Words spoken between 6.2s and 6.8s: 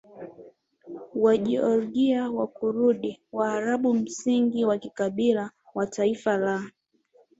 la